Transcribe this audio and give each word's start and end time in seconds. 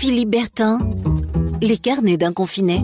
Philippe 0.00 0.30
Bertin, 0.30 0.78
les 1.60 1.76
carnets 1.76 2.16
d'un 2.16 2.32
confiné. 2.32 2.80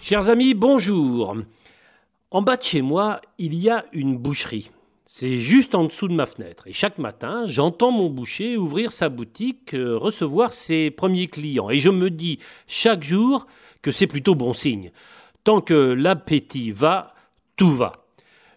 Chers 0.00 0.28
amis, 0.28 0.54
bonjour. 0.54 1.34
En 2.30 2.42
bas 2.42 2.56
de 2.56 2.62
chez 2.62 2.80
moi, 2.80 3.20
il 3.38 3.56
y 3.56 3.68
a 3.68 3.84
une 3.92 4.16
boucherie. 4.16 4.70
C'est 5.04 5.40
juste 5.40 5.74
en 5.74 5.86
dessous 5.86 6.06
de 6.06 6.14
ma 6.14 6.26
fenêtre. 6.26 6.68
Et 6.68 6.72
chaque 6.72 6.98
matin, 6.98 7.42
j'entends 7.44 7.90
mon 7.90 8.08
boucher 8.08 8.56
ouvrir 8.56 8.92
sa 8.92 9.08
boutique, 9.08 9.74
euh, 9.74 9.98
recevoir 9.98 10.52
ses 10.52 10.92
premiers 10.92 11.26
clients. 11.26 11.68
Et 11.68 11.78
je 11.78 11.90
me 11.90 12.08
dis 12.08 12.38
chaque 12.68 13.02
jour 13.02 13.48
que 13.82 13.90
c'est 13.90 14.06
plutôt 14.06 14.36
bon 14.36 14.54
signe. 14.54 14.92
Tant 15.42 15.60
que 15.60 15.74
l'appétit 15.74 16.70
va, 16.70 17.08
tout 17.56 17.72
va. 17.72 18.01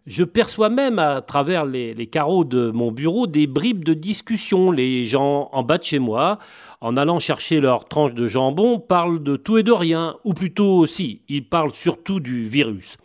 Je 0.05 0.23
perçois 0.23 0.69
même 0.69 0.99
à 0.99 1.21
travers 1.21 1.65
les, 1.65 1.95
carreaux 2.05 2.43
de 2.43 2.69
mon 2.69 2.91
bureau 2.91 3.25
des 3.25 3.47
bribes 3.47 3.83
de 3.83 3.95
discussion. 3.95 4.69
Les 4.69 5.05
gens 5.05 5.49
en 5.51 5.63
bas 5.63 5.79
de 5.79 5.83
chez 5.83 5.97
moi, 5.97 6.37
en 6.79 6.95
allant 6.95 7.17
chercher 7.17 7.59
leur 7.59 7.85
tranche 7.85 8.13
de 8.13 8.27
jambon, 8.27 8.79
parlent 8.79 9.23
de 9.23 9.35
tout 9.35 9.57
et 9.57 9.63
de 9.63 9.71
rien, 9.71 10.17
ou 10.23 10.35
plutôt 10.35 10.77
aussi, 10.77 11.21
ils 11.27 11.49
parlent 11.49 11.73
surtout 11.73 12.19
du 12.19 12.43
virus. 12.43 12.97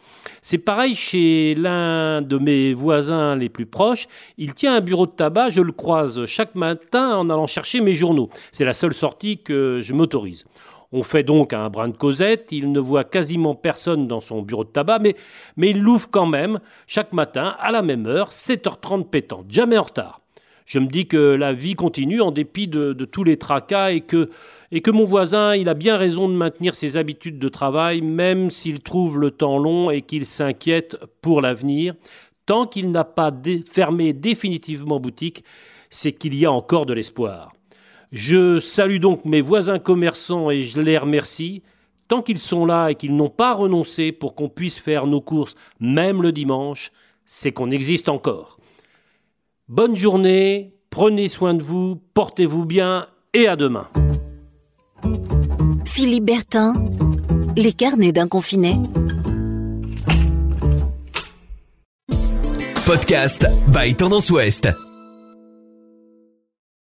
C'est 0.42 0.58
pareil 0.58 0.94
chez 0.94 1.54
l'un 1.54 2.20
de 2.20 2.36
mes 2.36 2.74
voisins 2.74 3.34
les 3.34 3.48
plus 3.48 3.64
proches. 3.64 4.06
Il 4.36 4.52
tient 4.52 4.74
un 4.76 4.82
bureau 4.82 5.06
de 5.06 5.12
tabac, 5.12 5.48
je 5.48 5.62
le 5.62 5.72
croise 5.72 6.26
chaque 6.26 6.54
matin 6.54 7.16
en 7.16 7.30
allant 7.30 7.46
chercher 7.46 7.80
mes 7.80 7.94
journaux. 7.94 8.28
C'est 8.52 8.66
la 8.66 8.74
seule 8.74 8.94
sortie 8.94 9.38
que 9.38 9.80
je 9.82 9.94
m'autorise. 9.94 10.44
On 10.92 11.04
fait 11.04 11.22
donc 11.22 11.52
un 11.52 11.70
brin 11.70 11.88
de 11.88 11.96
causette, 11.96 12.48
il 12.50 12.72
ne 12.72 12.80
voit 12.80 13.04
quasiment 13.04 13.54
personne 13.54 14.08
dans 14.08 14.20
son 14.20 14.42
bureau 14.42 14.64
de 14.64 14.70
tabac, 14.70 14.98
mais, 14.98 15.14
il 15.56 15.80
l'ouvre 15.80 16.10
quand 16.10 16.26
même 16.26 16.58
chaque 16.88 17.12
matin 17.12 17.54
à 17.60 17.70
la 17.70 17.82
même 17.82 18.06
heure, 18.06 18.30
7h30 18.30 19.08
pétante, 19.08 19.46
jamais 19.48 19.78
en 19.78 19.84
retard. 19.84 20.20
Je 20.66 20.78
me 20.78 20.86
dis 20.86 21.06
que 21.06 21.16
la 21.16 21.52
vie 21.52 21.74
continue 21.74 22.20
en 22.20 22.30
dépit 22.30 22.68
de, 22.68 22.92
tous 23.04 23.24
les 23.24 23.36
tracas 23.36 23.90
et 23.90 24.02
que, 24.02 24.30
et 24.70 24.80
que 24.80 24.90
mon 24.90 25.04
voisin, 25.04 25.54
il 25.56 25.68
a 25.68 25.74
bien 25.74 25.96
raison 25.96 26.28
de 26.28 26.34
maintenir 26.34 26.74
ses 26.74 26.96
habitudes 26.96 27.38
de 27.38 27.48
travail, 27.48 28.02
même 28.02 28.50
s'il 28.50 28.80
trouve 28.80 29.18
le 29.18 29.32
temps 29.32 29.58
long 29.58 29.90
et 29.90 30.02
qu'il 30.02 30.26
s'inquiète 30.26 30.96
pour 31.22 31.40
l'avenir. 31.40 31.94
Tant 32.46 32.66
qu'il 32.66 32.90
n'a 32.90 33.04
pas 33.04 33.32
fermé 33.68 34.12
définitivement 34.12 35.00
boutique, 35.00 35.44
c'est 35.88 36.12
qu'il 36.12 36.36
y 36.36 36.46
a 36.46 36.52
encore 36.52 36.86
de 36.86 36.94
l'espoir. 36.94 37.52
Je 38.12 38.58
salue 38.58 38.98
donc 38.98 39.24
mes 39.24 39.40
voisins 39.40 39.78
commerçants 39.78 40.50
et 40.50 40.62
je 40.62 40.80
les 40.80 40.98
remercie. 40.98 41.62
Tant 42.08 42.22
qu'ils 42.22 42.40
sont 42.40 42.66
là 42.66 42.88
et 42.88 42.96
qu'ils 42.96 43.14
n'ont 43.14 43.30
pas 43.30 43.54
renoncé 43.54 44.10
pour 44.10 44.34
qu'on 44.34 44.48
puisse 44.48 44.80
faire 44.80 45.06
nos 45.06 45.20
courses 45.20 45.54
même 45.78 46.22
le 46.22 46.32
dimanche, 46.32 46.90
c'est 47.24 47.52
qu'on 47.52 47.70
existe 47.70 48.08
encore. 48.08 48.58
Bonne 49.68 49.94
journée, 49.94 50.74
prenez 50.90 51.28
soin 51.28 51.54
de 51.54 51.62
vous, 51.62 52.00
portez-vous 52.14 52.64
bien 52.64 53.06
et 53.32 53.46
à 53.46 53.54
demain. 53.54 53.88
Philippe 55.84 56.24
Bertin, 56.24 56.74
les 57.56 57.72
carnets 57.72 58.10
d'un 58.10 58.26
confiné. 58.26 58.74
Podcast 62.84 63.46
by 63.72 63.94
Tendance 63.94 64.30
Ouest. 64.30 64.89